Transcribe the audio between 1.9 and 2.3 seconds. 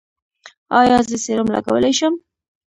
شم؟